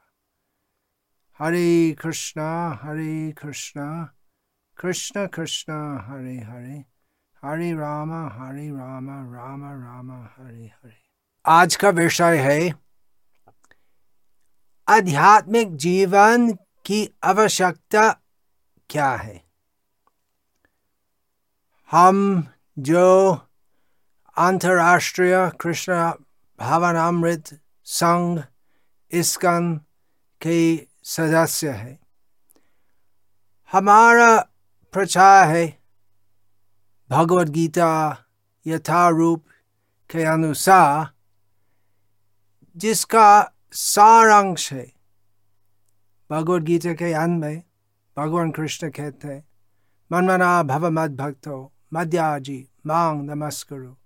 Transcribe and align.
हरे 1.38 1.92
कृष्ण 1.92 2.40
हरे 2.82 3.32
कृष्ण 3.32 4.04
कृष्ण 4.76 5.26
कृष्ण, 5.26 5.72
हरे 5.98 6.40
हरे 6.40 6.84
हरे 7.44 7.74
राम 7.74 8.12
हरे 8.12 8.70
राम 8.70 9.10
राम 9.10 9.64
राम, 9.64 10.12
हरे 10.12 10.66
हरे। 10.66 11.02
आज 11.46 11.76
का 11.76 11.88
विषय 11.88 12.38
है 12.38 12.89
आध्यात्मिक 14.90 15.76
जीवन 15.76 16.50
की 16.84 17.06
आवश्यकता 17.22 18.12
क्या 18.90 19.16
है? 19.16 19.36
हम 21.92 22.42
जो 22.78 23.34
अंतर्राष्ट्रीय 24.36 25.50
कृष्ण 25.60 26.10
भावनामृत 26.58 27.42
संघ 27.84 28.40
इसकन 29.10 29.80
के 30.40 30.88
सदस्य 31.04 31.70
है। 31.70 31.98
हमारा 33.72 34.40
प्रचार 34.92 35.48
है 35.48 35.66
भगवद 37.10 37.48
गीता 37.48 38.16
यथारूप 38.66 39.44
के 40.10 40.24
अनुसार, 40.24 41.04
जिसका 42.76 43.52
सारांश 43.72 44.72
है 44.72 44.86
भगवद 46.30 46.64
गीता 46.64 46.92
के 46.94 47.12
अंत 47.12 47.40
में 47.40 47.62
भगवान 48.16 48.50
कृष्ण 48.50 48.90
कहते 48.90 49.28
हैं 49.28 49.44
मनमना 50.10 50.62
भव 50.62 50.88
मद 50.90 51.16
भक्तो 51.16 51.56
मध्याजी 51.94 52.58
मांग 52.86 53.22
नमस्करो 53.30 53.96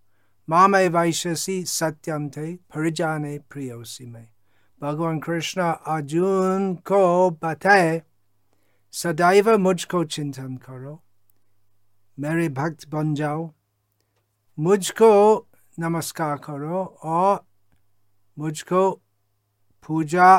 मामे 0.49 0.89
वैश्यसी 0.89 1.63
सत्यम 1.67 2.29
थे 2.29 2.55
परिजाने 2.75 3.39
प्रियोसी 3.51 4.07
में 4.07 4.27
भगवान 4.81 5.19
कृष्ण 5.21 5.63
अर्जुन 5.95 6.75
को 6.87 7.31
बताए 7.43 8.03
सदैव 8.95 9.57
मुझको 9.59 10.05
चिंतन 10.05 10.57
करो 10.67 11.01
मेरे 12.19 12.49
भक्त 12.59 12.89
बन 12.89 13.15
जाओ 13.15 13.51
मुझको 14.59 15.13
नमस्कार 15.79 16.37
करो 16.45 16.85
और 17.05 17.45
मुझको 18.37 18.83
पूजा 19.85 20.35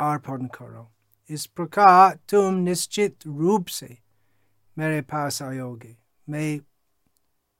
अर्पण 0.00 0.46
करो। 0.54 0.88
इस 1.30 1.46
प्रकार 1.46 2.18
तुम 2.30 2.54
निश्चित 2.54 3.26
रूप 3.26 3.66
से 3.66 3.96
मेरे 4.76 5.00
पास 5.02 5.42
आयोगे। 5.42 5.96
मैं 6.26 6.58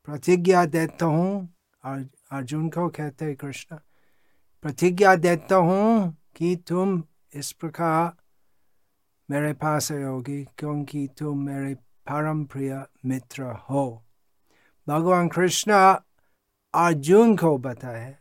प्रतिज्ञा 0.08 0.64
देता 0.66 1.06
हूँ 1.06 1.48
अर्जुन 1.84 2.68
को 2.68 2.88
कहते 2.88 3.34
कृष्ण, 3.34 3.76
प्रतिज्ञा 4.64 5.14
देता 5.16 5.56
हूँ 5.56 6.16
कि 6.36 6.54
तुम 6.68 7.02
इस 7.34 7.52
प्रकार 7.52 8.12
मेरे 9.28 9.52
पास 9.54 9.90
आयोगे, 9.92 10.44
क्योंकि 10.58 11.06
तुम 11.18 11.42
मेरे 11.42 11.74
परम 12.06 12.44
प्रिय 12.44 12.84
मित्र 13.06 13.42
हो। 13.70 13.84
भगवान 14.86 15.28
कृष्ण 15.28 15.72
अर्जुन 16.74 17.36
को 17.36 17.56
बताए। 17.58 18.16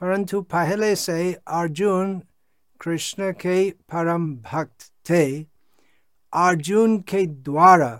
परंतु 0.00 0.40
पहले 0.42 0.94
से 0.96 1.32
अर्जुन 1.32 2.18
कृष्ण 2.80 3.32
के 3.32 3.70
परम 3.70 4.34
भक्त 4.36 4.90
थे। 5.10 5.42
अर्जुन 6.32 6.98
के 7.00 7.26
द्वारा 7.26 7.90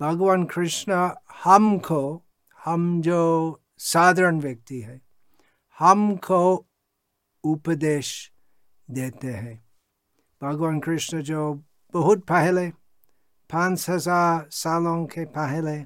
भगवान 0.00 0.44
कृष्ण 0.44 1.10
हमको, 1.44 2.22
हम 2.58 3.00
जो 3.02 3.60
साधारण 3.78 4.40
व्यक्ति 4.40 4.80
है, 4.80 5.00
हमको 5.78 6.66
उपदेश 7.44 8.32
देते 8.88 9.26
हैं। 9.26 9.62
भगवान 10.42 10.80
कृष्ण 10.80 11.22
जो 11.22 11.62
बहुत 11.94 12.24
पहले, 12.24 12.68
पाँच 13.50 13.90
हज़ार 13.90 14.46
सालों 14.50 15.04
के 15.06 15.24
पहले 15.24 15.76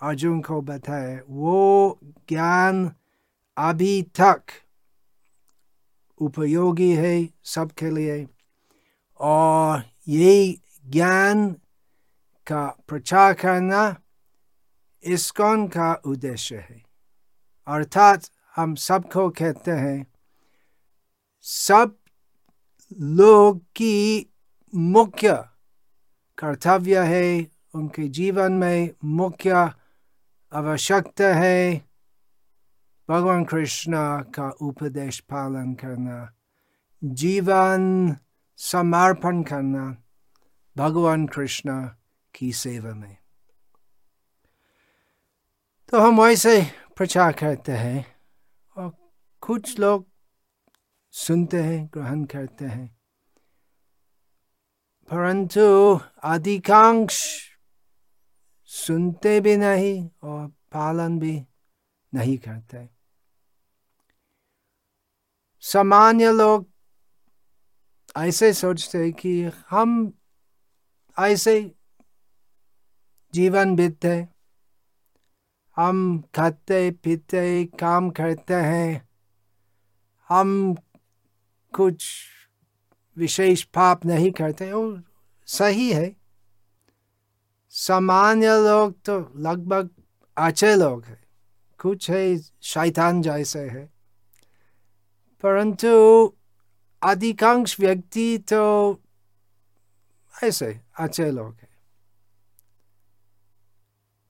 अर्जुन 0.00 0.40
को 0.40 0.60
बताए, 0.62 1.20
वो 1.28 1.98
ज्ञान 2.28 2.90
अभी 3.58 4.02
तक 4.02 4.42
उपयोगी 6.18 6.92
है 6.92 7.28
सबके 7.44 7.90
लिए। 7.90 8.28
और 9.20 9.82
ये 10.08 10.60
ज्ञान 10.86 11.52
का 12.46 12.76
प्रचार 12.88 13.34
करना 13.34 13.96
इसकोन 15.02 15.68
का 15.68 15.94
उद्देश्य 15.94 16.56
है। 16.56 16.84
अर्थात 17.66 18.22
हम 18.56 18.74
सबको 18.74 19.30
कहते 19.30 19.70
हैं, 19.70 20.06
सब 21.42 21.98
लोग 23.00 23.58
की 23.58 24.26
मुख्य 24.74 25.48
कर्तव्य 26.38 27.00
है, 27.00 27.46
उनके 27.74 28.08
जीवन 28.08 28.52
में 28.52 28.90
मुख्य 29.04 29.72
आवश्यकता 30.52 31.34
है। 31.34 31.87
भगवान 33.08 33.44
कृष्ण 33.44 33.92
का 34.22 34.50
उपदेश 34.50 35.20
पालन 35.20 35.74
करना 35.74 36.32
जीवन 37.04 38.16
समर्पण 38.56 39.42
करना 39.42 39.96
भगवान 40.76 41.26
कृष्ण 41.26 41.90
की 42.34 42.52
सेवा 42.52 42.94
में 42.94 43.16
तो 45.88 46.00
हम 46.00 46.20
वैसे 46.20 46.66
प्रचार 46.96 47.32
करते 47.32 47.72
हैं 47.72 48.16
और 48.76 48.92
कुछ 49.40 49.78
लोग 49.78 50.06
सुनते 51.10 51.62
हैं, 51.62 51.90
ग्रहण 51.94 52.24
करते 52.24 52.64
हैं। 52.64 52.98
परंतु 55.10 55.98
अधिकांश 56.22 57.48
सुनते 58.64 59.40
भी 59.40 59.56
नहीं 59.56 60.10
और 60.22 60.48
पालन 60.48 61.18
भी 61.18 61.46
नहीं 62.14 62.38
करते। 62.38 62.97
सामान्य 65.72 66.32
लोग 66.32 66.70
ऐसे 68.16 68.52
सोचते 68.52 68.98
हैं 68.98 69.12
कि 69.12 69.50
हम 69.70 70.12
ऐसे 71.18 71.74
जीवन 73.34 73.76
बीतते 73.76 74.28
हम 75.76 76.22
खाते, 76.34 76.90
पीते, 76.90 77.64
काम 77.64 78.10
करते 78.10 78.54
हैं। 78.54 79.08
हम 80.28 80.74
कुछ 81.74 82.04
विशेष 83.16 83.64
पाप 83.64 84.04
नहीं 84.04 84.30
करते 84.30 84.72
वो 84.72 85.00
सही 85.46 85.92
है। 85.92 86.16
सामान्य 87.70 88.46
लोग 88.46 89.02
तो 89.02 89.32
लगभग 89.36 89.90
अच्छे 90.36 90.76
लोग 90.76 91.04
हैं। 91.04 91.24
कुछ 91.80 92.10
है, 92.10 92.38
शैतान 92.62 93.22
जैसे 93.22 93.60
है। 93.60 93.97
परंतु 95.42 96.32
अधिकांश 97.02 97.80
व्यक्ति 97.80 98.38
तो 98.38 99.00
ऐसे, 100.44 100.80
अच्छे 100.98 101.30
लोग 101.30 101.54
हैं। 101.54 101.68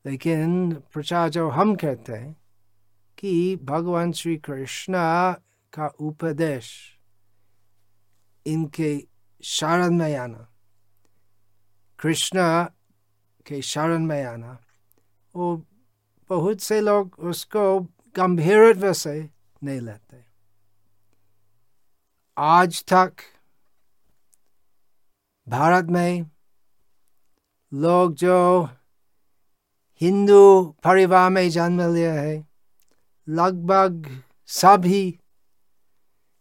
लेकिन 0.06 0.74
प्रचार 0.74 1.28
जो 1.28 1.48
हम 1.48 1.74
कहते 1.74 2.12
हैं 2.12 2.36
कि 3.18 3.56
भगवान 3.56 4.12
श्री 4.12 4.36
कृष्ण 4.36 4.92
का 5.72 5.86
उपदेश, 5.86 6.98
इनके 8.46 9.06
शरण 9.42 9.90
में 9.90 10.16
आना, 10.16 10.48
कृष्ण 11.98 12.64
के 13.46 13.62
शरण 13.62 13.98
में 13.98 14.24
आना, 14.24 14.58
वो 15.36 15.66
बहुत 16.28 16.60
से 16.60 16.80
लोग 16.80 17.14
उसको 17.18 17.80
गंभीर 18.16 18.92
से 18.92 19.30
नहीं 19.64 19.80
लेते। 19.80 20.27
आज 22.40 22.84
तक 22.84 23.12
भारत 25.48 25.84
में 25.84 26.30
लोग 27.74 28.14
जो 28.14 28.68
हिंदू 30.00 30.64
परिवार 30.84 31.30
में 31.30 31.50
जन्म 31.50 31.94
लिया 31.94 32.12
है, 32.12 32.48
लगभग 33.28 34.22
सभी 34.46 35.18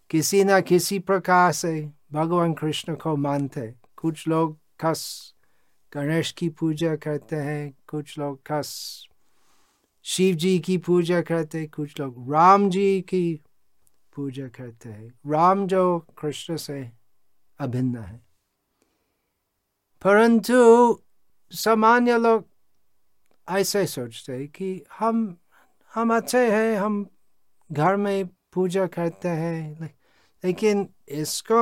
किसी 0.09 0.43
न 0.43 0.61
किसी 0.61 0.99
प्रकार 0.99 1.51
से 1.51 1.91
भगवान 2.11 2.53
कृष्ण 2.53 2.95
को 2.95 3.15
मानते 3.15 3.75
कुछ 3.95 4.27
लोग 4.27 4.57
खस 4.81 5.33
गणेश 5.93 6.31
की 6.31 6.49
पूजा 6.49 6.95
करते 6.95 7.35
हैं, 7.35 7.77
कुछ 7.87 8.19
लोग 8.19 8.39
खस 8.47 9.03
शिव 10.03 10.35
जी 10.35 10.59
की 10.59 10.77
पूजा 10.77 11.21
करते 11.21 11.67
कुछ 11.67 11.99
लोग 11.99 12.33
राम 12.33 12.69
जी 12.69 13.01
की 13.01 13.41
पूजा 14.17 14.47
करते 14.47 14.89
हैं। 14.89 15.07
राम 15.31 15.67
जो 15.67 15.99
कृष्ण 15.99 16.57
से 16.57 16.91
अभिन्न 17.59 17.97
है। 17.97 18.17
परंतु 20.01 20.57
सामान्य 21.51 22.17
लोग 22.17 22.47
ऐसे 23.49 23.85
सोचते 23.87 24.33
हैं 24.33 24.47
कि 24.47 24.69
हम 24.99 25.37
हम 25.93 26.15
अच्छे 26.17 26.51
हैं, 26.51 26.77
हम 26.77 27.07
घर 27.71 27.95
में 27.95 28.27
पूजा 28.53 28.87
करते 28.87 29.29
हैं 29.29 29.85
लेकिन 30.43 30.89
इसको 31.07 31.61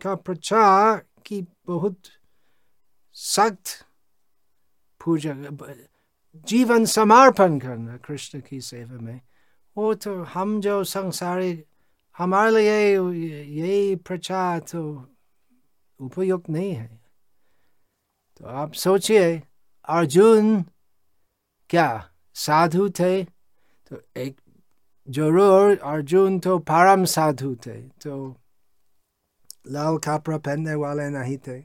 का 0.00 0.14
प्रचार 0.14 1.04
की 1.26 1.42
बहुत 1.66 2.02
सख्त 3.12 3.86
पूजा 5.04 5.34
जीवन 6.48 6.84
समर्पण 6.84 7.58
करना, 7.58 7.96
कृष्ण 7.96 8.40
की 8.40 8.60
सेवा 8.60 8.98
में 8.98 9.20
वो 9.80 9.92
तो 9.94 10.22
हम 10.24 10.60
जो 10.60 10.82
संसारिक 10.86 11.64
हमारे 12.16 12.50
लिए 12.50 12.80
यही 12.94 13.94
प्रचार 13.96 14.58
तो 14.70 14.82
उपयुक्त 16.00 16.50
नहीं 16.50 16.72
है 16.72 16.86
तो 18.36 18.46
आप 18.54 18.72
सोचिए 18.72 19.30
अर्जुन 19.88 20.62
क्या 21.70 21.88
साधु 22.36 22.88
थे 22.90 23.22
तो 23.90 24.02
एक 24.16 24.36
ज़रूर 25.08 25.78
अर्जुन 25.84 26.38
तो 26.40 26.58
परम 26.68 27.04
साधु 27.14 27.54
थे 27.66 27.80
तो 28.02 28.18
लाल 29.68 29.98
कपड़ा 30.04 30.38
पहनने 30.38 30.74
वाले 30.74 31.08
नहीं 31.08 31.38
थे 31.38 31.58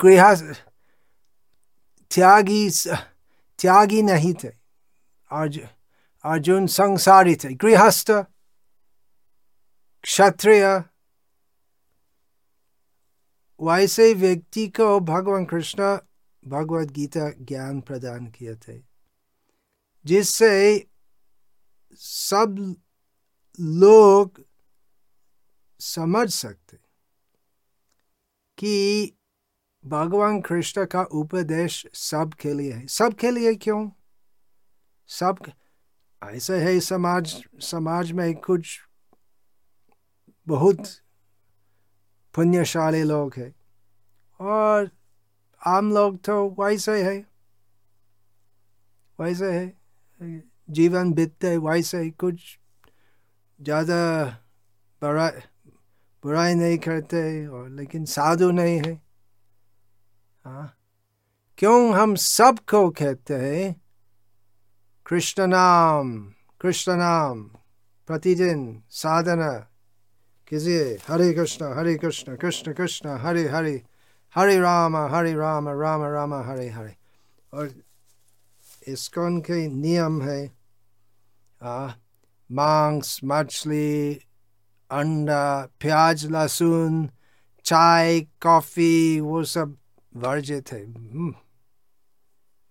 गृह 0.00 0.34
त्यागी 2.10 2.62
त्यागी 3.58 4.02
नहीं 4.04 4.34
थे 4.34 4.52
अर्जुन 5.30 5.68
अर्जुन 6.24 6.66
संसारी 6.66 7.36
थे 7.36 7.54
गृहस्थ 7.54 8.10
क्षत्रिय 10.02 10.84
वैसे 13.60 14.14
व्यक्ति 14.14 14.66
को 14.68 15.00
भगवान 15.00 15.44
कृष्ण 15.44 15.98
भगवत 16.46 16.90
गीता 16.90 17.30
ज्ञान 17.30 17.80
प्रदान 17.80 18.26
किए 18.26 18.54
थे, 18.56 18.82
जिससे 20.04 20.86
सब 21.94 22.74
लोग 23.60 24.44
समझ 25.80 26.32
सकते 26.32 26.76
कि 28.58 29.16
भगवान 29.84 30.40
कृष्ण 30.40 30.84
का 30.86 31.02
उपदेश 31.02 31.86
सबके 31.94 32.54
लिए 32.54 32.72
है। 32.72 32.86
सबके 32.86 33.30
लिए 33.30 33.54
क्यों? 33.54 33.90
सब 35.08 35.38
ऐसे 36.22 36.58
है 36.60 36.78
समाज 36.80 37.34
समाज 37.62 38.12
में 38.12 38.34
कुछ 38.40 38.78
बहुत 40.46 40.86
पुण्यशाली 42.34 43.02
लोग 43.02 43.34
हैं 43.36 43.54
और 44.40 44.90
आम 45.62 45.92
लोग 45.92 46.18
तो 46.24 46.36
वैसे 46.60 47.02
है 47.02 47.16
वैसे 49.18 49.52
है 49.52 50.42
जीवन 50.68 51.12
बीतते 51.12 51.56
वैसे 51.58 52.08
कुछ 52.10 52.58
ज़्यादा 53.60 54.00
बड़ा 55.02 55.28
बुराई 56.24 56.54
नहीं 56.54 56.78
करते 56.78 57.46
और 57.46 57.68
लेकिन 57.70 58.04
साधु 58.04 58.50
नहीं 58.50 58.78
है 58.78 59.00
हाँ 60.44 60.72
क्यों 61.58 61.94
हम 61.94 62.14
सबको 62.16 62.88
कहते 62.90 63.34
हैं 63.34 63.74
कृष्ण 65.10 65.46
नाम 65.46 66.10
कृष्ण 66.60 66.94
नाम 66.96 67.42
प्रतिदिन 68.08 68.60
साधना 68.92 69.50
कीजिए 70.48 70.84
हरे 71.08 71.32
कृष्ण 71.32 71.72
हरे 71.78 71.94
कृष्ण 71.96 72.36
कृष्ण 72.36 72.72
कृष्ण 72.72 73.16
हरे 73.22 73.42
हरे 73.48 73.74
हरे 74.34 74.58
राम 74.60 74.96
हरे 75.14 75.32
राम 75.34 75.68
राम 75.80 76.02
राम 76.04 76.34
हरे 76.50 76.68
हरे 76.68 76.94
और 77.54 77.74
इसकोन 78.88 79.40
के 79.40 79.66
नियम 79.66 80.22
है 80.22 80.40
मांस 82.50 83.20
मछली 83.24 84.14
अंडा 84.90 85.44
प्याज 85.80 86.26
लहसुन 86.26 87.08
चाय 87.66 88.20
कॉफ़ी 88.42 89.20
वो 89.20 89.44
सब 89.44 89.76
वर्जित 90.16 90.72
है 90.72 90.84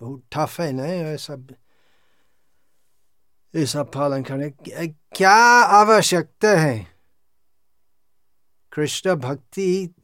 बहुत 0.01 0.21
टफ 0.33 0.59
है 0.61 0.71
ना 0.71 0.85
ये 0.85 1.17
सब 1.17 1.55
सब 3.55 3.91
पालन 3.91 4.23
करने 4.23 4.49
क्या 4.87 5.35
आवश्यकता 5.65 6.49
है? 6.49 6.87
कृष्ण 8.73 9.15
भक्ति 9.15 9.95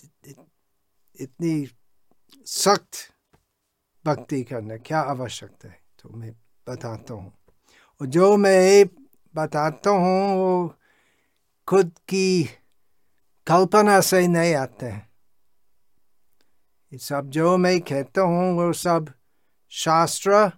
इतनी 1.19 1.67
सख्त 2.45 2.91
भक्ति 4.05 4.43
करना 4.43 4.77
क्या 4.77 4.99
आवश्यकता 4.99 5.69
है? 5.69 5.81
तो 5.99 6.09
मैं 6.09 6.31
बताता 6.69 7.13
हूँ। 7.13 7.33
और 8.01 8.07
जो 8.07 8.37
मैं 8.37 8.85
बताता 9.35 9.89
हूँ, 9.89 10.35
वो 10.37 10.75
खुद 11.67 11.91
की 12.07 12.43
कल्पना 13.47 14.01
से 14.01 14.27
नहीं 14.27 14.55
आते 14.55 14.85
हैं। 14.85 15.09
ये 16.93 16.99
सब 16.99 17.29
जो 17.29 17.57
मैं 17.57 17.81
कहता 17.81 18.21
हूँ, 18.21 18.53
वो 18.57 18.73
सब 18.73 19.13
शास्त्र 19.69 20.51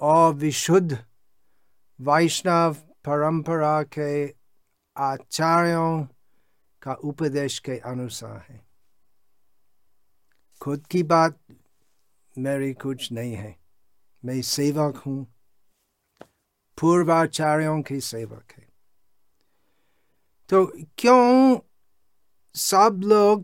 और 0.00 0.34
विशुद्ध 0.34 1.04
वैष्णव 2.00 2.74
परंपरा 2.74 3.82
के 3.82 4.34
आचार्यों 4.96 6.06
का 6.82 6.92
उपदेश 6.92 7.58
के 7.58 7.78
अनुसार 7.78 8.46
है 8.48 8.66
खुद 10.60 10.86
की 10.86 11.02
बात 11.02 11.38
मेरी 12.38 12.72
कुछ 12.72 13.12
नहीं 13.12 13.32
है 13.32 13.56
मैं 14.24 14.42
सेवक 14.42 14.96
हूँ 14.96 15.26
पूर्वाचार्यों 16.78 17.82
की 17.82 18.00
सेवक 18.00 18.52
है 18.58 18.66
तो 20.48 20.64
क्यों 20.98 21.58
सब 22.54 23.00
लोग 23.04 23.42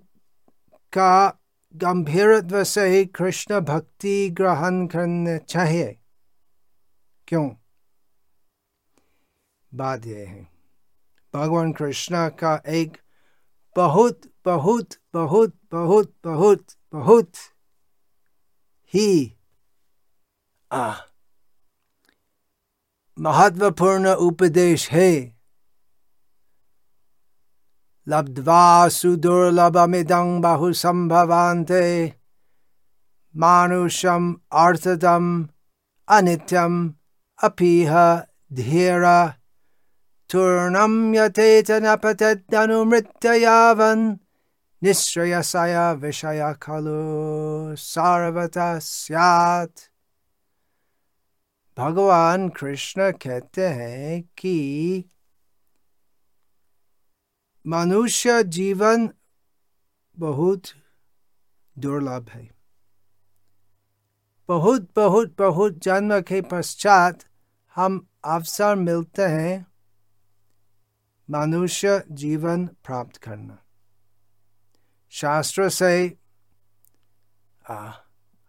का 0.92 1.38
गंभीरत्व 1.75 2.64
से 2.64 3.04
कृष्ण 3.04 3.61
भक्ति 3.61 4.30
ग्रहण 4.30 4.87
करना 4.87 5.38
चाहिए 5.38 5.99
क्यों 7.28 7.49
बात 9.74 10.06
यह 10.06 10.28
है। 10.28 10.48
भगवान 11.34 11.72
कृष्ण 11.72 12.28
का 12.28 12.62
एक 12.68 12.98
बहुत 13.76 14.20
बहुत 14.44 14.88
बहुत 15.14 15.52
बहुत 15.72 16.14
बहुत 16.24 16.66
बहुत 16.92 17.32
ही, 18.94 19.36
आ, 20.72 20.94
महत्वपूर्ण 23.18 24.08
उपदेश 24.08 24.90
है। 24.90 25.40
लब्ध्वा 28.08 28.88
सुदुर्लभमिदं 28.88 30.40
बहु 30.40 30.72
संभवान्ते 30.72 32.14
मानुषम 33.36 34.36
अर्थदम 34.52 35.48
अनित्यम 36.08 36.94
अपीह 37.42 38.16
धीर 38.52 39.32
पतदनुमृत्य 42.02 43.34
यावन् 43.42 44.16
निश्रेयसाय 44.84 45.94
विषय 45.94 46.54
खलु 46.62 47.76
सर्वथा 47.76 48.78
स्यात् 48.78 49.80
भगवान 51.78 52.49
कृष्ण 52.49 53.10
कहते 53.10 53.66
हैं 53.68 54.22
कि 54.38 55.04
मनुष्य 57.66 58.42
जीवन 58.42 59.10
बहुत 60.18 60.62
दुर्लभ 61.78 62.28
है 62.28 62.49
बहुत 64.49 64.88
बहुत 64.96 65.34
बहुत 65.38 65.78
जन्म 65.78 66.20
के 66.20 66.40
पश्चात 66.40 67.25
हम 67.76 68.06
अवसर 68.25 68.75
मिलते 68.75 69.22
हैं 69.22 69.69
मनुष्य 71.30 72.02
जीवन 72.20 72.66
प्राप्त 72.84 73.16
करना 73.22 73.58
शास्त्र 75.12 75.68
से 75.68 76.16
आ, 77.66 77.92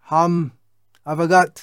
हम 0.08 0.52
अवगत 1.08 1.60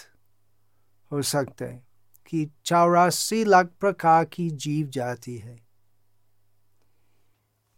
हो 1.10 1.22
सकते 1.22 1.64
हैं 1.64 1.86
कि 2.26 2.48
चौरासी 2.66 3.44
लाख 3.44 3.70
प्रकार 3.80 4.24
की 4.24 4.48
जीव 4.64 4.88
जाति 4.94 5.36
है 5.38 5.58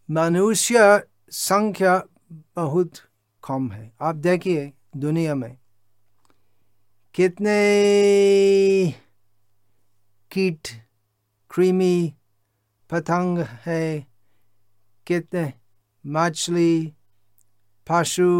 मनुष्य 0.09 1.01
संख्या 1.31 2.01
बहुत 2.55 2.97
कम 3.43 3.71
है 3.71 3.91
आप 4.01 4.15
देखिए 4.15 4.71
दुनिया 4.95 5.35
में 5.35 5.55
कितने 7.15 7.57
कीट 10.31 10.67
कृमि 11.51 12.13
पतंग 12.91 13.37
है 13.65 14.07
कितने 15.07 15.51
मछली 16.05 16.93
पशु 17.87 18.31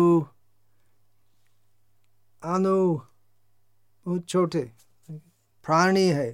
अनु 2.43 2.77
बहुत 4.05 4.27
छोटे 4.29 4.61
प्राणी 5.65 6.07
है 6.07 6.29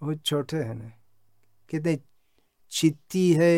बहुत 0.00 0.24
छोटे 0.26 0.56
हैं 0.56 0.74
ना 0.74 0.90
कितने 1.70 1.98
चित्ती 2.72 3.32
है 3.32 3.54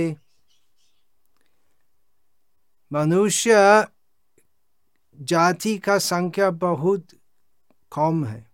मनुष्य 2.91 3.55
जाति 5.19 5.77
का 5.79 5.99
संख्या 5.99 6.51
बहुत 6.51 7.07
कम 7.93 8.25
है 8.25 8.54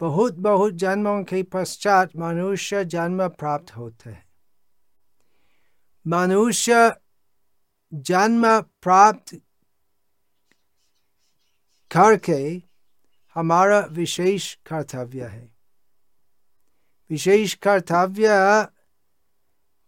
बहुत 0.00 0.34
बहुत 0.34 0.74
जन्मों 0.74 1.24
के 1.24 1.42
पश्चात 1.42 2.16
मनुष्य 2.16 2.84
जन्म 2.84 3.28
प्राप्त 3.28 3.76
होते 3.76 4.10
हैं। 4.10 4.26
मनुष्य 6.06 6.96
जन्म 7.94 8.60
प्राप्त 8.60 9.34
करके 11.90 12.62
हमारा 13.34 13.80
विशेष 13.80 14.54
कर्तव्य 14.54 15.24
है। 15.24 15.56
विशेष 17.10 17.54
कर्तव्य 17.54 18.28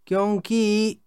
क्योंकि 0.06 0.98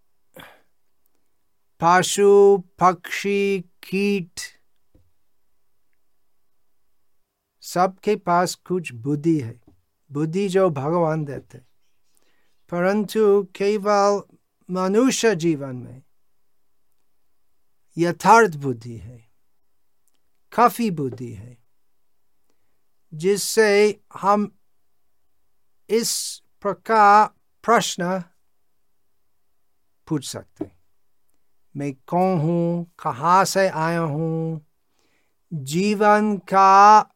पशु, 1.79 2.63
पक्षी, 2.79 3.61
कीट 3.83 4.60
सबके 7.61 8.15
पास 8.15 8.55
कुछ 8.55 8.93
बुद्धि 8.93 9.39
है। 9.39 9.61
बुद्धि 10.11 10.49
जो 10.49 10.69
भगवान 10.69 11.25
देते 11.25 11.57
परंतु 12.69 13.43
केवल 13.43 14.21
मनुष्य 14.71 15.35
जीवन 15.35 15.75
में 15.75 16.03
यथार्थ 17.97 18.55
बुद्धि 18.55 18.97
है। 18.97 19.31
काफ़ी 20.55 20.91
बुद्धि 20.91 21.33
है। 21.33 21.57
जिससे 23.13 24.01
हम 24.21 24.57
इस 25.89 26.41
प्रकार 26.61 27.27
प्रश्न 27.63 28.23
पूछ 30.07 30.27
सकते 30.27 30.71
मैं 31.77 31.93
कौन 32.07 32.39
हूँ? 32.39 32.93
कहाँ 32.99 33.45
से 33.45 33.69
आया 33.69 33.99
हूँ? 33.99 34.65
जीवन 35.53 36.37
का 36.37 37.10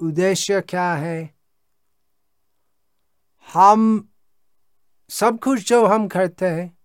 उद्देश्य 0.00 0.60
क्या 0.60 0.94
है? 0.94 1.34
हम 3.54 4.08
सब 5.10 5.38
कुछ 5.38 5.68
जो 5.68 5.86
हम 5.86 6.08
करते 6.08 6.46
हैं, 6.46 6.78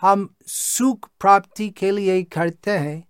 हम 0.00 0.34
सुख 0.46 1.10
प्राप्ति 1.20 1.70
के 1.70 1.90
लिए 1.90 2.22
करते 2.22 2.78
हैं। 2.78 3.08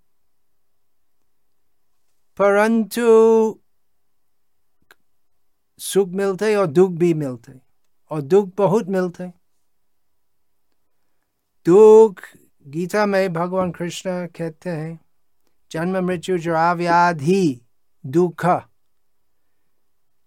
परंतु 2.37 3.61
सुख 5.79 6.09
मिलते 6.09 6.57
और 6.57 6.67
दुख 6.67 6.91
भी 6.91 7.15
मिलते 7.15 7.53
और 8.11 8.21
दुख 8.21 8.51
बहुत 8.57 8.87
मिलते 8.87 9.33
दुख, 11.67 12.21
गीता 12.67 13.07
में 13.07 13.33
भगवान 13.33 13.71
कृष्ण 13.71 14.27
कहते 14.27 14.71
हैं, 14.71 15.01
जन्म 15.71 16.05
मृत्यु 16.07 16.39
जरा 16.39 16.73
व्याधि 16.73 17.61
दुख। 18.07 18.70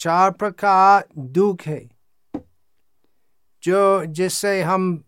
चार 0.03 0.31
प्रकार 0.31 1.07
दुख 1.17 1.61
है, 1.61 1.89
जो 3.63 4.05
जिससे 4.05 4.61
हम 4.61 5.03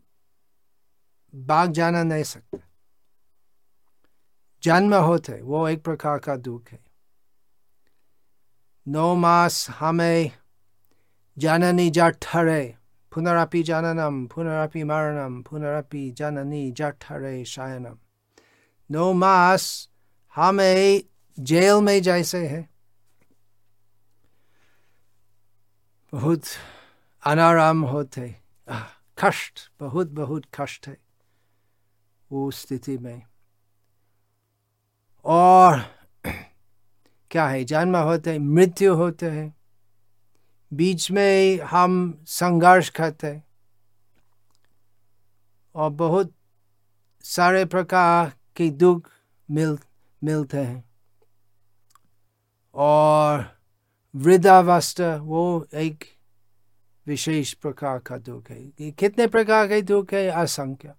बाग 1.35 1.71
जाना 1.71 2.03
नहीं 2.03 2.23
सकते। 2.23 2.57
जन्म 4.63 4.95
होते 4.95 5.41
वो 5.41 5.67
एक 5.69 5.83
प्रकार 5.83 6.19
का 6.19 6.35
दुख 6.35 6.69
है। 6.71 6.79
नौ 8.87 9.15
मास 9.15 9.69
हमें 9.69 10.31
जननी 11.37 11.89
जठरे 11.89 12.77
पुनरपि 13.11 13.63
जननम, 13.63 14.25
पुनरपि 14.25 14.83
मरणम, 14.83 15.41
पुनरपि 15.41 16.11
जननी 16.11 16.71
जठरे 16.71 17.45
शयनम। 17.45 17.97
नौ 18.91 19.13
मास 19.13 19.89
हमें 20.35 21.03
जेल 21.39 21.81
में 21.81 22.01
जैसे 22.01 22.47
है। 22.47 22.74
बहुत 26.11 26.41
अनाराम 27.25 27.81
होते 27.81 28.35
कष्ट, 29.17 29.71
बहुत 29.79 30.07
बहुत 30.07 30.43
कष्ट 30.59 30.87
है 30.87 30.97
वो 32.31 32.51
स्थिति 32.51 32.97
में। 32.97 33.21
और 35.25 35.81
क्या 37.31 37.47
है, 37.47 37.63
जन्म 37.63 37.97
होते 37.97 38.31
है 38.31 38.39
मृत्यु 38.39 38.95
होते 38.95 39.29
हैं, 39.29 39.57
बीच 40.73 41.11
में 41.11 41.59
हम 41.59 42.23
संघर्ष 42.27 42.89
करते 42.89 43.27
हैं। 43.27 43.47
और 45.75 45.89
बहुत 45.89 46.33
सारे 47.23 47.65
प्रकार 47.65 48.33
के 48.55 48.69
दुख 48.69 49.09
मिल, 49.51 49.79
मिलते 50.23 50.57
हैं। 50.57 50.89
और 52.73 53.54
वृद्धावस्था 54.15 55.15
वो 55.15 55.67
एक 55.73 56.03
विशेष 57.07 57.53
प्रकार 57.53 57.99
का 57.99 58.17
दुख 58.17 58.49
है। 58.49 58.91
कितने 58.91 59.27
प्रकार 59.27 59.67
के 59.67 59.81
दुख 59.81 60.13
है? 60.13 60.27
असंख्य। 60.27 60.93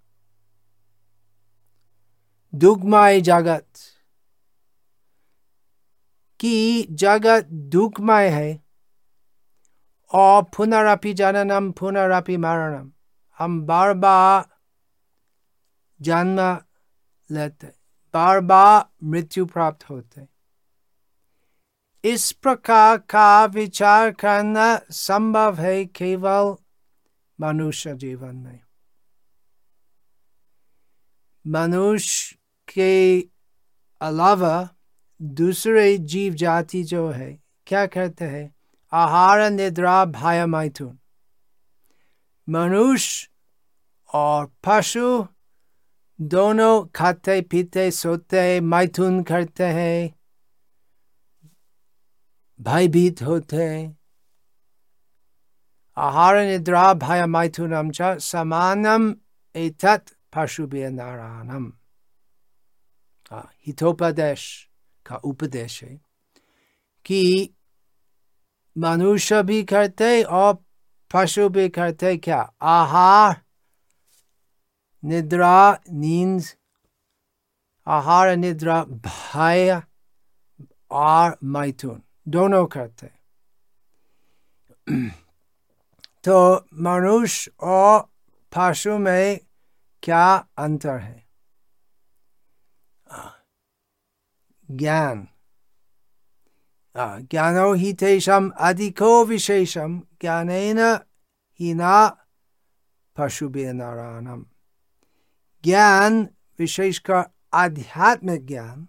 दुखमय 2.55 3.21
जगत। 3.21 3.69
कि 6.41 6.87
जगत 6.91 7.45
दुखमय 7.45 8.29
है, 8.29 8.65
और 10.13 10.43
पुनरअपि 10.57 11.15
जननम, 11.15 11.73
पुनरअपि 11.73 12.37
मरणम। 12.37 12.93
हम 13.39 13.63
बार 13.63 13.95
बार 13.95 14.57
जन्म 16.01 16.61
लेते 17.31 17.67
बार 18.15 18.41
बार 18.41 18.87
मृत्यु 19.05 19.47
प्राप्त 19.47 19.91
होते 19.91 20.29
इस 22.07 22.33
प्रकार 22.33 22.99
का 22.99 23.45
विचार 23.45 24.11
करना 24.11 24.81
संभव 24.91 25.59
है 25.59 25.85
केवल 25.85 26.57
मनुष्य 27.41 27.95
जीवन 27.95 28.37
में। 28.37 28.61
मनुष्य 31.47 32.37
के 32.69 33.21
अलावा 34.01 34.69
दूसरे 35.23 35.99
जीव 35.99 36.35
जाति 36.35 36.83
जो 36.83 37.11
है, 37.11 37.39
क्या 37.67 37.87
कहते 37.87 38.25
हैं? 38.25 38.55
आहार 38.93 39.51
निद्रा 39.51 40.05
भय 40.05 40.47
मैथुन 40.47 40.99
मनुष्य 42.49 43.29
और 44.13 44.53
पशु 44.65 45.27
दोनों 46.21 46.87
खाते 46.87 47.41
पीते 47.41 47.91
सोते 47.91 48.61
मैथुन 48.61 49.23
करते 49.23 49.65
हैं। 49.65 50.16
भयभीत 52.61 53.23
होते 53.23 53.67
आहार 55.97 56.37
निद्रा 56.47 56.93
भय 57.03 57.25
मैथुनम 57.27 57.91
च 57.97 58.17
समानम 58.23 59.15
एतत् 59.55 60.15
पशुभ्य 60.35 60.89
नारायणम 60.91 61.73
हितोपदेश 63.67 64.43
का 65.07 65.17
उपदेश 65.31 65.83
है 65.85 65.99
कि 67.07 67.23
मनुष्य 68.77 69.43
भी 69.43 69.63
करते 69.73 70.23
और 70.23 70.55
पशु 71.11 71.49
भी 71.49 71.69
करते 71.69 72.17
क्या 72.17 72.41
आहार 72.75 73.37
निद्रा 75.03 75.59
नींद 75.91 76.43
आहार 77.87 78.35
निद्रा 78.37 78.83
भय 79.07 79.81
और 81.05 81.39
मैथुन 81.55 82.03
दोनों 82.27 82.67
करते 82.67 83.11
तो 86.25 86.39
मनुष्य 86.83 87.51
और 87.63 88.01
पशु 88.53 88.99
में 88.99 89.41
क्या 90.03 90.27
अंतर 90.59 90.99
है 90.99 91.25
ज्ञान 94.69 95.27
ज्ञानो 97.31 97.73
हि 97.75 97.93
तेषाम् 98.01 98.51
अधिको 98.69 99.25
विशेषं 99.25 99.99
ज्ञानेन 100.21 100.79
हि 101.61 101.73
न 101.77 102.09
पशुभिर्नराणम् 103.17 104.45
ज्ञान 105.65 106.23
विशेषकर 106.59 107.23
आध्यात्मिक 107.55 108.47
ज्ञान 108.47 108.87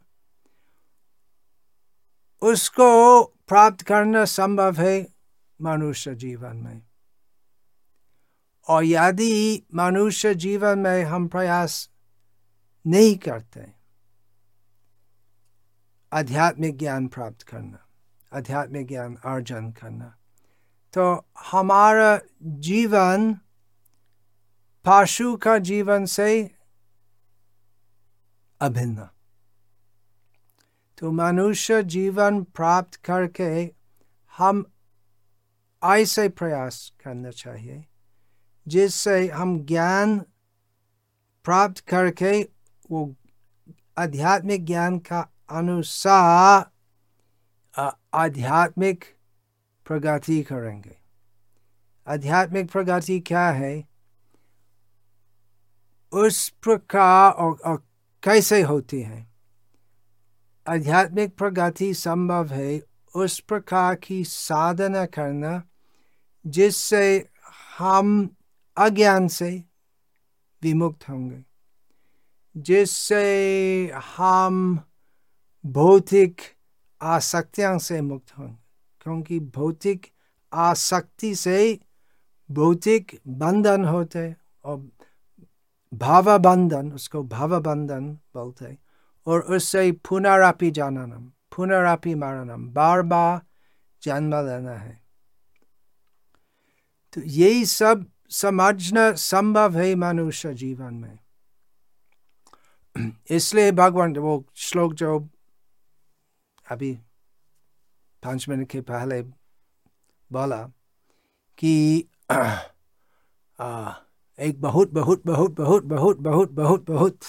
उसको 2.41 3.23
प्राप्त 3.47 3.81
करना 3.81 4.25
संभव 4.25 4.81
है 4.81 5.07
मनुष्य 5.61 6.15
जीवन 6.15 6.57
में। 6.57 6.81
और 8.67 8.85
यदि 8.85 9.63
मनुष्य 9.73 10.33
जीवन 10.35 10.79
में 10.79 11.03
हम 11.03 11.27
प्रयास 11.27 11.89
नहीं 12.85 13.17
करते, 13.17 13.65
आध्यात्मिक 16.13 16.77
ज्ञान 16.77 17.07
प्राप्त 17.07 17.41
करना, 17.41 17.79
आध्यात्मिक 18.33 18.87
ज्ञान 18.87 19.15
अर्जन 19.25 19.71
करना 19.71 20.13
तो 20.93 21.25
हमारा 21.51 22.19
जीवन, 22.43 23.33
पशु 24.85 25.35
का 25.37 25.57
जीवन 25.57 26.05
से 26.05 26.55
अभिन्न। 28.61 29.07
तो 30.97 31.11
मनुष्य 31.11 31.83
जीवन 31.83 32.43
प्राप्त 32.43 32.95
करके 32.95 33.73
हम 34.37 34.65
ऐसे 35.83 36.29
प्रयास 36.29 36.93
करना 37.03 37.29
चाहिए 37.29 37.85
जिससे 38.67 39.27
हम 39.27 39.65
ज्ञान 39.65 40.19
प्राप्त 41.45 41.79
करके 41.79 42.49
वो 42.91 43.15
आध्यात्मिक 43.97 44.65
ज्ञान 44.65 44.99
का 44.99 45.31
अनुसार 45.49 46.69
आध्यात्मिक 48.13 49.05
प्रगति 49.85 50.43
करेंगे। 50.43 50.97
आध्यात्मिक 52.07 52.71
प्रगति 52.71 53.19
क्या 53.19 53.49
है? 53.49 53.83
उस 56.11 56.49
प्रकार 56.49 57.31
और, 57.31 57.57
और 57.65 57.83
कैसे 58.23 58.61
होती 58.61 59.01
है? 59.01 59.26
आध्यात्मिक 60.69 61.37
प्रगति 61.37 61.93
संभव 61.93 62.47
है, 62.47 62.81
उस 63.15 63.39
प्रकार 63.39 63.95
की 63.95 64.23
साधना 64.23 65.05
करना 65.05 65.63
जिससे 66.47 67.29
हम 67.77 68.35
अज्ञान 68.77 69.27
से 69.27 69.63
विमुक्त 70.63 71.09
होंगे, 71.09 71.43
जिससे 72.57 73.91
हम 74.17 74.79
भौतिक 75.65 76.41
आसक्तियों 77.01 77.77
से 77.77 78.01
मुक्त 78.01 78.37
होंगे। 78.37 78.57
क्योंकि 79.01 79.39
भौतिक 79.39 80.05
आसक्ति 80.53 81.35
से 81.35 81.79
भौतिक 82.51 83.21
बंधन 83.27 83.85
होते 83.85 84.35
और 84.63 84.89
भाव 85.93 86.37
बंधन 86.37 86.91
उसको 86.91 87.23
भाव 87.23 87.59
बंधन 87.59 88.13
बोलते 88.33 88.86
और 89.27 89.39
उससे 89.39 89.91
पुनरापि 89.91 90.71
जाननम 90.71 91.31
पुनरापि 91.55 92.15
मरणम 92.15 92.67
बार 92.69 93.01
बार 93.01 93.41
जन्म 94.03 94.35
लेना 94.35 94.71
है। 94.71 95.01
तो 97.13 97.21
यही 97.21 97.65
सब 97.65 98.05
समझना 98.29 99.11
संभव 99.11 99.77
है 99.77 99.95
मनुष्य 99.95 100.53
जीवन 100.53 100.93
में। 100.93 101.19
इसलिए 103.31 103.71
भगवान 103.71 104.17
वो 104.17 104.45
श्लोक 104.55 104.93
जो 104.93 105.29
अभी 106.71 106.93
पाँच 108.23 108.49
मिनट 108.49 108.69
के 108.69 108.81
पहले 108.81 109.21
बोला 110.31 110.71
कि 111.57 112.07
आ, 113.59 113.93
एक 114.39 114.61
बहुत 114.61 114.91
बहुत 114.91 115.25
बहुत 115.25 115.51
बहुत 115.51 115.83
बहुत 115.83 116.17
बहुत 116.17 116.51
बहुत 116.51 116.85
बहुत 116.91 117.19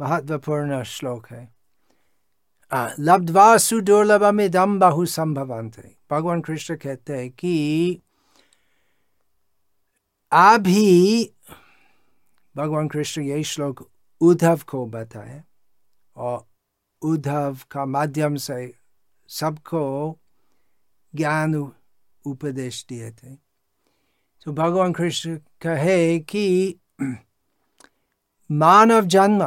महत्वपूर्ण 0.00 0.82
श्लोक 0.82 1.26
है 1.32 1.48
लब्धवा 2.98 3.56
सुदुर्लभ 3.56 4.24
में 4.34 4.50
दम 4.50 4.78
बहु 4.78 5.04
संभवंत 5.06 5.78
भगवान 6.10 6.40
कृष्ण 6.40 6.76
कहते 6.76 7.16
हैं 7.16 7.30
कि 7.30 8.00
अभी 10.32 11.32
भगवान 12.54 12.88
कृष्ण 12.88 13.22
ये 13.22 13.42
श्लोक 13.44 13.88
उद्धव 14.20 14.60
को 14.68 14.84
बताए 14.86 15.42
और 16.16 16.44
उद्धव 17.02 17.58
का 17.70 17.84
माध्यम 17.86 18.36
से 18.36 18.72
सबको 19.28 19.84
ज्ञान 21.14 21.54
उपदेश 22.24 22.84
दिए 22.88 23.10
थे 23.10 23.34
तो 24.46 24.52
भगवान 24.52 24.92
कृष्ण 24.92 25.36
कहे 25.62 26.18
कि 26.18 26.46
मानव 28.50 29.06
जन्म 29.06 29.44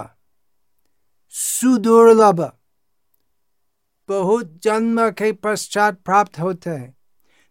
सुदुर्लभ। 1.62 2.58
बहुत 4.08 4.60
जन्म 4.64 5.12
के 5.12 5.32
पश्चात 5.32 6.00
प्राप्त 6.00 6.40
होते 6.40 6.70
हैं। 6.70 6.98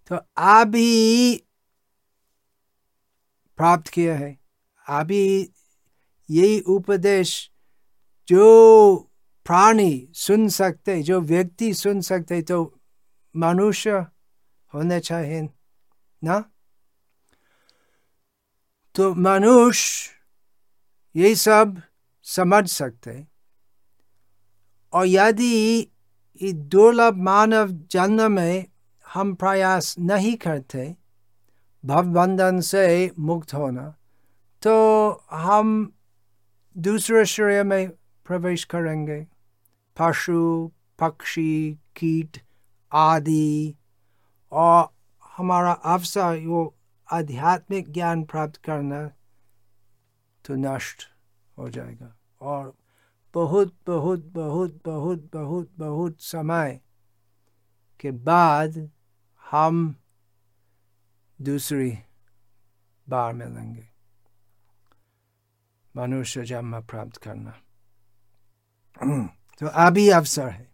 तो 0.07 0.21
अभी 0.37 1.37
प्राप्त 3.57 3.89
किया 3.89 4.17
है। 4.17 4.39
अभी 4.89 5.53
यही 6.31 6.61
उपदेश 6.61 7.51
जो 8.29 8.97
प्राणी 9.47 10.09
सुन 10.15 10.49
सकते, 10.49 11.03
जो 11.03 11.21
व्यक्ति 11.21 11.75
सुन 11.75 12.01
सकते 12.01 12.43
तो 12.43 12.81
मनुष्य 13.37 14.07
होने 14.75 15.01
चाहिए, 15.01 15.49
ना? 16.25 16.53
तो 18.95 19.15
मनुष्य 19.15 20.11
ये 21.21 21.35
सब 21.35 21.83
समझ 22.23 22.71
सकते। 22.71 23.28
और 24.93 25.07
यदि 25.07 25.89
दुर्लभ 26.41 27.17
मानव 27.17 27.71
जन्म 27.91 28.33
में 28.33 28.67
हम 29.07 29.35
प्रयास 29.35 29.95
नहीं 29.99 30.37
करते, 30.37 30.95
भवबंधन 31.85 32.61
से 32.61 33.11
मुक्त 33.19 33.55
होना 33.55 33.95
तो 34.63 34.75
हम 35.31 35.93
दूसरे 36.77 37.25
श्रेय 37.25 37.63
में 37.63 37.89
प्रवेश 38.27 38.65
करेंगे। 38.65 39.21
पशु, 39.97 40.71
पक्षी, 40.99 41.79
कीट 41.97 42.41
आदि 42.93 43.75
और 44.53 44.89
हमारा 45.39 45.73
अवसर 45.73 46.39
वो 46.47 46.75
आध्यात्मिक 47.09 47.91
ज्ञान 47.93 48.23
प्राप्त 48.25 48.57
करना 48.57 49.07
तो 50.45 50.55
नष्ट 50.57 51.03
हो 51.59 51.69
जाएगा 51.71 52.15
और 52.41 52.73
बहुत 53.35 53.75
बहुत 53.87 54.25
बहुत 54.25 54.81
बहुत 54.85 55.31
बहुत 55.35 55.71
बहुत 55.79 56.21
समय 56.21 56.81
के 58.01 58.11
बाद 58.11 58.91
हम 59.51 59.97
दूसरी 61.41 61.99
बार 63.09 63.33
मिलेंगे। 63.33 63.89
मनुष्य 65.97 66.45
जन्म 66.45 66.81
प्राप्त 66.81 67.17
करना। 67.17 67.51
तो 69.61 69.67
अभी 69.67 70.09
अवसर 70.09 70.49
है। 70.49 70.73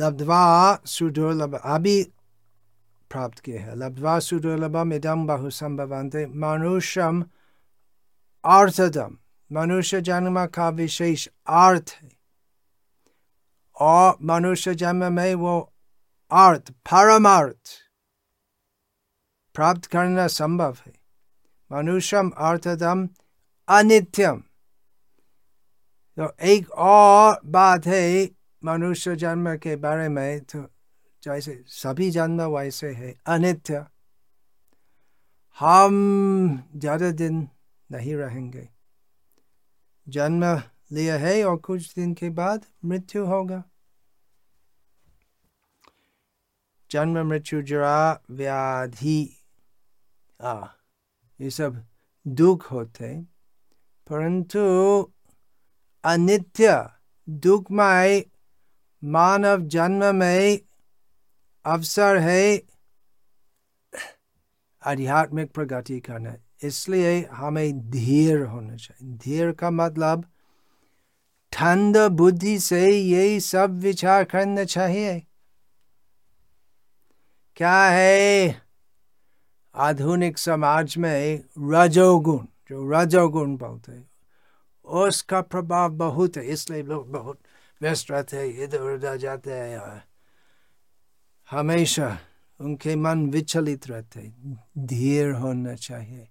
लब्धवा 0.00 0.76
सुदुर्लभ, 0.86 1.54
अभी 1.54 2.04
प्राप्त 3.10 3.38
किए 3.38 3.58
है। 3.58 3.74
लब्धवा 3.76 4.18
सुदुर्लभम 4.18 4.92
इदम 4.92 5.26
बहु 5.26 5.50
संभवंते 5.50 6.26
मनुष्यम 6.26 7.22
अर्थदम 8.44 9.18
मनुष्य 9.50 10.00
जन्म 10.00 10.44
का 10.46 10.68
विशेष 10.70 11.26
अर्थ 11.26 11.90
है। 11.92 12.08
और 13.76 14.16
मनुष्य 14.22 14.74
जन्म 14.74 15.12
में 15.12 15.34
वो 15.36 15.58
अर्थ, 16.30 16.70
परमार्थ 16.70 17.76
प्राप्त 19.54 19.86
करना 19.86 20.26
संभव 20.28 20.76
है। 20.86 20.92
मनुष्यम 21.70 22.30
अर्थदम 22.30 23.08
अनित्यम। 23.68 24.42
तो 26.18 26.32
एक 26.44 26.70
और 26.70 27.40
बात 27.46 27.86
है 27.86 28.28
मनुष्य 28.62 29.14
जन्म 29.16 29.54
के 29.56 29.76
बारे 29.76 30.08
में 30.08 30.40
तो 30.42 30.66
जैसे 31.22 31.62
सभी 31.68 32.10
जन्म 32.10 32.42
वैसे 32.50 32.90
है, 32.90 33.14
अनित्य। 33.26 33.84
हम 35.58 36.70
ज़्यादा 36.76 37.10
दिन 37.12 37.48
नहीं 37.90 38.14
रहेंगे। 38.14 38.68
जन्म 40.08 40.62
लिया 40.92 41.16
है 41.16 41.44
और 41.44 41.56
कुछ 41.56 41.94
दिन 41.94 42.14
के 42.14 42.30
बाद 42.30 42.64
मृत्यु 42.84 43.26
होगा। 43.26 43.64
जन्म, 46.90 47.26
मृत्यु, 47.26 47.62
जरा, 47.62 48.20
व्याधि, 48.30 49.36
आ, 50.40 50.66
ये 51.40 51.50
सब 51.50 51.86
दुख 52.26 52.72
होते 52.72 53.22
परंतु 54.08 54.58
अनित्य 56.04 56.90
दुखमय 57.28 58.24
मानव 59.04 59.60
जन्म 59.60 60.14
में 60.14 60.60
अवसर 61.64 62.16
है। 62.16 62.62
आध्यात्मिक 64.86 65.52
प्रगति 65.52 66.00
करना। 66.00 66.36
इसलिए 66.62 67.28
हमें 67.32 67.90
धीर 67.90 68.42
होना 68.42 68.76
चाहिए। 68.76 69.16
धीर 69.16 69.52
का 69.52 69.70
मतलब 69.70 70.24
ठंड 71.52 71.96
बुद्धि 71.98 72.58
से 72.58 72.90
यही 72.90 73.40
सब 73.40 73.78
विचार 73.78 74.24
करना 74.24 74.64
चाहिए। 74.64 75.22
क्या 77.56 77.82
है? 77.82 78.62
आधुनिक 79.74 80.38
समाज 80.38 80.96
में 80.96 81.44
रजोगुण, 81.58 82.38
जो 82.38 82.90
रजोगुण 82.90 83.56
बोलते 83.56 83.92
हैं, 83.92 84.10
उसका 84.84 85.40
प्रभाव 85.40 85.90
बहुत 85.90 86.36
है, 86.36 86.46
इसलिए 86.46 86.82
लोग 86.82 87.12
बहुत 87.12 87.40
व्यस्त 87.82 88.10
रहते 88.10 88.36
हैं, 88.36 88.44
इधर 88.44 88.80
उधर 88.80 89.16
जाते 89.16 89.52
हैं। 89.52 90.04
हमेशा 91.50 92.18
उनके 92.60 92.96
मन 92.96 93.30
विचलित 93.30 93.88
रहते 93.88 94.32
धीर 94.78 95.30
होना 95.30 95.74
चाहिए। 95.74 96.28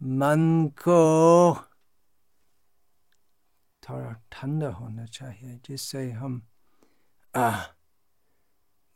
मन 0.00 0.72
को 0.78 1.54
थोड़ा 3.82 4.12
ठंडा 4.32 4.68
होना 4.68 5.04
चाहिए 5.06 5.60
जिससे 5.68 6.10
हम 6.10 6.40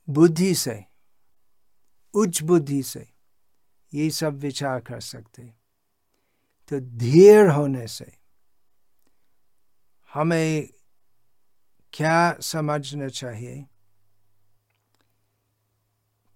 बुद्धि 0.09 0.55
से 0.55 0.85
उच्च 2.15 2.43
बुद्धि 2.43 2.83
से 2.83 3.07
ये 3.93 4.11
सब 4.11 4.39
विचार 4.39 4.81
कर 4.81 5.01
सकते 5.01 5.43
तो 6.71 6.81
धीर 6.81 7.49
होने 7.49 7.87
से 7.87 8.13
हमें 10.11 10.69
क्या 11.93 12.39
समझना 12.41 13.09
चाहिए 13.09 13.65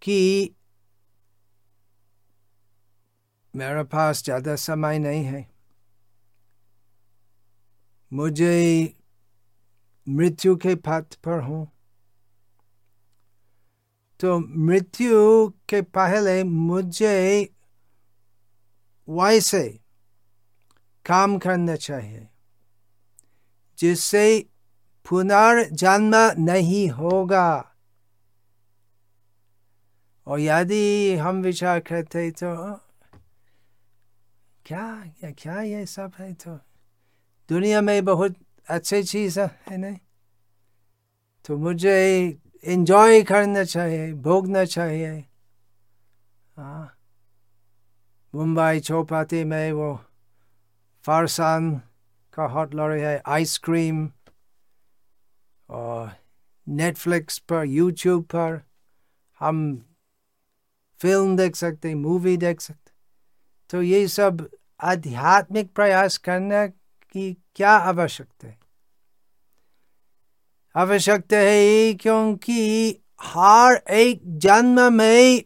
कि 0.02 0.54
मेरे 3.54 3.82
पास 3.84 4.22
ज़्यादा 4.24 4.54
समय 4.56 4.98
नहीं 4.98 5.24
है। 5.24 5.46
मुझे 8.12 8.94
मृत्यु 10.06 10.56
के 10.56 10.74
पथ 10.76 11.14
पर 11.24 11.40
हूँ। 11.40 11.66
तो 14.20 14.38
मृत्यु 14.38 15.48
के 15.68 15.80
पहले 15.82 16.42
मुझे 16.44 17.48
वैसे 19.08 19.68
काम 21.06 21.36
करना 21.38 21.76
चाहिए, 21.76 22.26
जिससे 23.78 24.24
पुनर्जन्म 25.06 26.14
नहीं 26.40 26.88
होगा। 26.90 27.50
और 30.26 30.40
यदि 30.40 31.14
हम 31.16 31.42
विचार 31.42 31.80
करते 31.80 32.30
तो 32.32 32.54
क्या 34.68 35.04
क्या 35.20 35.30
क्या 35.30 35.60
ये 35.60 35.86
सब 35.86 36.12
है 36.18 36.32
तो? 36.32 36.58
दुनिया 37.48 37.80
में 37.80 38.04
बहुत 38.04 38.34
अच्छी 38.68 39.02
चीज़ 39.02 39.40
है 39.40 39.76
नहीं? 39.76 39.96
तो 41.46 41.56
मुझे 41.56 41.92
एंजॉय 42.64 43.22
करना 43.22 43.64
चाहिए, 43.64 44.12
भोगना 44.12 44.64
चाहिए। 44.64 45.24
हाँ। 46.56 46.98
मुंबई 48.34 48.80
चौपाटी 48.80 49.44
में 49.44 49.72
वो 49.72 50.00
फारसान 51.04 51.82
का 52.34 52.44
हॉट 52.44 52.74
लॉरी 52.74 53.00
है 53.00 53.22
आइसक्रीम 53.26 54.10
और 55.70 56.10
नेटफ्लिक्स 56.68 57.38
पर 57.38 57.64
यूट्यूब 57.64 58.24
पर 58.24 58.62
हम 59.40 59.86
फ़िल्म 61.00 61.36
देख 61.36 61.56
सकते 61.56 61.94
मूवी 61.94 62.36
देख 62.36 62.60
सकते 62.60 62.92
तो 63.70 63.82
ये 63.82 64.08
सब 64.08 64.57
आध्यात्मिक 64.80 65.72
प्रयास 65.74 66.18
करने 66.18 66.68
की 67.12 67.32
क्या 67.54 67.70
आवश्यकता 67.70 68.46
है? 68.48 68.58
आवश्यकता 70.76 71.36
है 71.36 71.94
क्योंकि 71.94 72.90
हर 73.20 73.76
एक 73.90 74.20
जन्म 74.38 74.92
में 74.92 75.42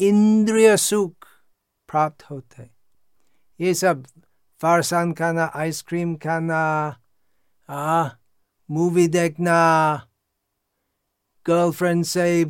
इंद्रिय 0.00 0.76
सुख 0.76 1.26
प्राप्त 1.88 2.22
होता 2.30 2.62
है। 2.62 2.70
ये 3.60 3.74
सब 3.74 4.06
फरसान 4.60 5.12
खाना, 5.12 5.50
आइसक्रीम 5.54 6.14
खाना 6.16 7.00
मूवी 8.70 9.06
देखना 9.08 9.56
गर्लफ्रेंड 11.46 12.04
से 12.04 12.44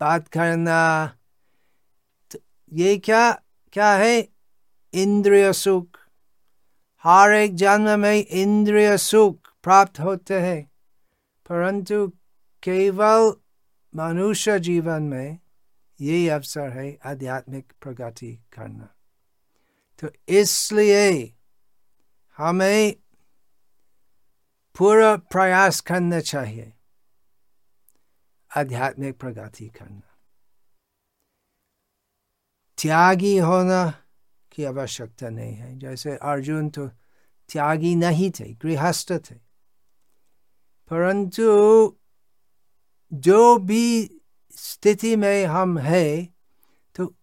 बात 0.00 0.28
करना 0.28 1.06
तो 2.30 2.38
ये 2.72 2.96
क्या 2.98 3.30
क्या 3.72 3.92
है? 3.94 4.20
इंद्रिय 4.94 5.52
सुख। 5.52 5.98
हर 7.04 7.32
एक 7.32 7.54
जन्म 7.54 8.00
में 8.00 8.26
इंद्रिय 8.26 8.96
सुख 8.98 9.52
प्राप्त 9.62 10.00
होते 10.00 10.40
हैं, 10.40 10.62
परंतु 11.46 12.06
केवल 12.62 13.32
मनुष्य 13.94 14.58
जीवन 14.60 15.02
में 15.02 15.38
ये 16.00 16.28
अवसर 16.28 16.68
है 16.68 16.98
आध्यात्मिक 17.04 17.72
प्रगति 17.82 18.32
करना। 18.52 18.88
तो 20.02 20.08
इसलिए 20.28 21.34
हमें 22.38 22.94
पूरा 24.76 25.16
प्रयास 25.16 25.80
करना 25.80 26.20
चाहिए 26.20 26.72
आध्यात्मिक 28.50 29.18
प्रगति 29.18 29.68
करना। 29.68 30.00
त्यागी 32.78 33.36
होना 33.38 33.99
की 34.60 34.64
आवश्यकता 34.64 35.28
नहीं 35.28 35.54
है। 35.54 35.78
जैसे 35.78 36.16
अर्जुन 36.16 36.68
तो 36.68 36.88
त्यागी 37.48 37.94
नहीं 37.96 38.30
थे, 38.30 38.52
गृहस्थ 38.52 39.12
थे। 39.12 39.34
परंतु 40.90 41.44
जो 43.12 43.58
भी 43.58 44.10
स्थिति 44.52 45.16
में 45.16 45.46
हम 45.46 45.78
है 45.78 46.28
तो 46.94 47.14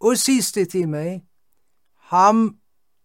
उसी 0.00 0.40
स्थिति 0.40 0.84
में 0.86 1.20
हम 2.10 2.60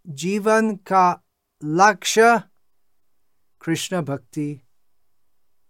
जीवन 0.08 0.75
का 0.75 1.23
लक्ष्य 1.63 2.41
कृष्ण 3.62 4.01
भक्ति 4.01 4.49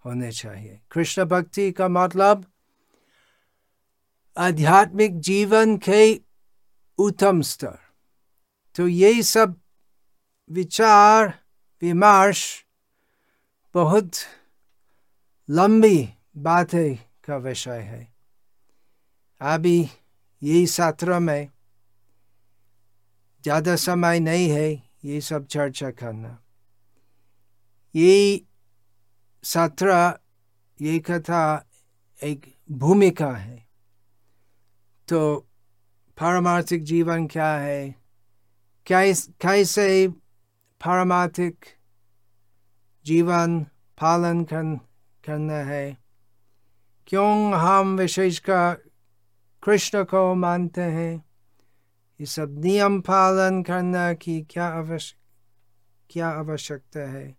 होने 0.05 0.31
चाहिए। 0.31 0.79
कृष्ण 0.91 1.25
भक्ति 1.25 1.71
का 1.71 1.87
मतलब 1.87 2.45
आध्यात्मिक 4.37 5.19
जीवन 5.19 5.77
के 5.77 6.21
उत्तम 6.97 7.41
स्तर। 7.41 7.77
तो 8.75 8.87
ये 8.87 9.21
सब 9.23 9.55
विचार, 10.49 11.33
विमर्श 11.81 12.43
बहुत 13.75 14.11
लंबी 15.49 16.09
बातें 16.37 16.95
का 17.23 17.37
विषय 17.37 17.79
है। 17.79 18.07
अभी 19.41 19.79
यही 20.41 20.67
सत्र 20.67 21.19
में 21.19 21.49
ज़्यादा 23.43 23.75
समय 23.75 24.19
नहीं 24.19 24.49
है 24.49 24.71
ये 25.05 25.21
सब 25.21 25.45
चर्चा 25.47 25.89
करना। 25.91 26.37
ये 27.95 28.41
सत्र, 29.43 30.19
ये 30.81 30.99
कथा 30.99 31.65
एक 32.19 32.45
भूमिका 32.71 33.31
है। 33.31 33.67
तो 35.07 35.35
पारमार्थिक 36.17 36.83
जीवन 36.83 37.27
क्या 37.27 37.51
है? 37.55 38.00
कैसे 38.89 40.07
पारमार्थिक 40.85 41.65
जीवन 43.05 43.63
पालन 44.01 44.43
कर, 44.43 44.79
करना 45.25 45.53
है? 45.53 45.97
क्यों 47.07 47.53
हम 47.53 47.97
विशेषकर 47.97 48.77
कृष्ण 49.63 50.03
को 50.03 50.35
मानते 50.35 50.81
हैं? 50.81 51.25
ये 52.19 52.25
सब 52.25 52.59
नियम 52.59 53.01
पालन 53.01 53.63
करना 53.63 54.13
की 54.13 54.41
क्या 54.41 54.67
आवश्यक 54.67 55.17
क्या 56.09 56.29
आवश्यकता 56.29 56.99
है? 56.99 57.37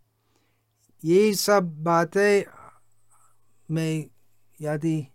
ये 1.04 1.34
सब 1.34 1.82
बातें 1.82 2.42
में 3.70 4.10
यदि 4.60 5.06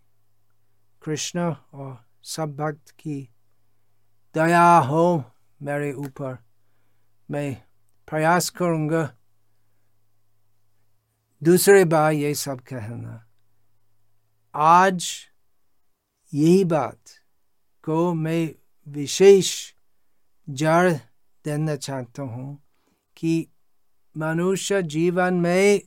कृष्ण 1.03 1.39
और 1.73 2.05
सब 2.23 2.55
भक्त 2.55 2.89
की 2.89 3.29
दया 4.33 4.77
हो 4.77 5.23
मेरे 5.63 5.91
ऊपर 5.93 6.37
मैं 7.29 7.53
प्रयास 8.07 8.49
करूँगा 8.49 9.09
दूसरे 11.41 11.83
बार 11.85 12.11
ये 12.13 12.33
सब 12.35 12.59
कहना 12.59 13.23
आज 14.55 15.07
यही 16.33 16.63
बात 16.63 16.99
को 17.83 18.13
मैं 18.13 18.49
विशेष 18.87 19.51
जड़ 20.47 20.93
देना 21.45 21.75
चाहता 21.75 22.23
हूँ 22.23 22.57
कि 23.17 23.47
मनुष्य 24.15 24.81
जीवन 24.83 25.33
में 25.33 25.81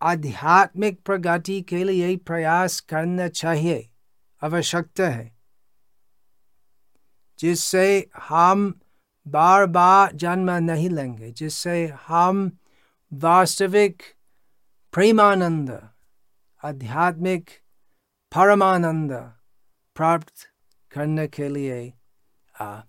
आध्यात्मिक 0.00 1.02
प्रगति 1.04 1.60
के 1.62 1.84
लिए 1.84 2.16
प्रयास 2.16 2.80
करना 2.80 3.28
चाहिए 3.28 3.88
आवश्यकता 4.42 5.08
है 5.08 5.39
जिससे 7.40 8.10
हम 8.18 8.80
बार 9.28 9.66
बार 9.66 10.12
जन्म 10.12 10.50
नहीं 10.50 10.90
लेंगे 10.90 11.30
जिससे 11.30 11.86
हम 11.86 12.58
वास्तविक 13.12 14.02
प्रेमानंद 14.92 15.90
आध्यात्मिक 16.64 17.50
परमानंद 18.36 19.12
प्राप्त 19.96 20.34
करने 20.90 21.26
के 21.26 21.48
लिए 21.48 21.92
आ, 22.60 22.80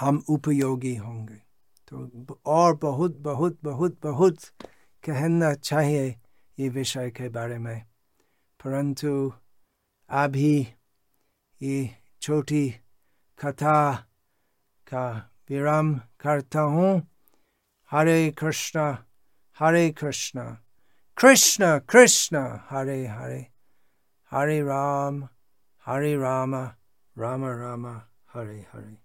हम 0.00 0.24
उपयोगी 0.28 0.96
होंगे। 0.96 1.42
तो 1.88 2.10
और 2.46 2.76
बहुत 2.76 3.16
बहुत 3.16 3.58
बहुत 3.64 3.98
बहुत 4.02 4.38
कहना 5.04 5.54
चाहिए 5.54 6.16
ये 6.58 6.68
विषय 6.68 7.10
के 7.10 7.28
बारे 7.28 7.58
में। 7.58 7.86
परंतु 8.64 9.32
अभी 10.08 10.66
ये 11.62 11.90
छोटी 12.20 12.74
Kata 13.42 14.06
Ka 14.86 15.22
Viram 15.50 16.02
Kartahon 16.16 17.06
Hare 17.86 18.30
Krishna 18.30 19.04
Hare 19.54 19.90
Krishna. 19.90 20.60
Krishna 21.16 21.80
Krishna 21.84 22.62
Hare 22.68 23.08
Hare. 23.08 23.50
Hare 24.30 24.64
Ram 24.64 25.28
Hare 25.78 26.16
Rama 26.16 26.76
Rama 27.16 27.56
Rama 27.56 28.04
Hare 28.26 28.64
Hare. 28.70 29.01